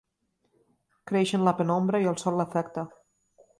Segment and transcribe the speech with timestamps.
[1.11, 2.89] Creix en la penombra i el sol l'afecta.